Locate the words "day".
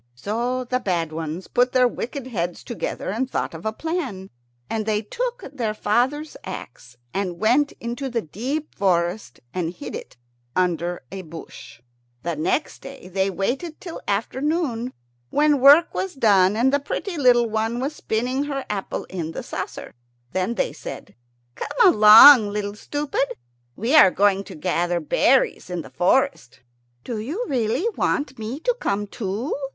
12.81-13.09